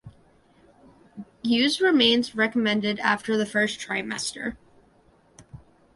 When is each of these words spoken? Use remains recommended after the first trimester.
Use 1.43 1.79
remains 1.79 2.33
recommended 2.33 2.97
after 3.01 3.37
the 3.37 3.45
first 3.45 3.79
trimester. 3.79 4.57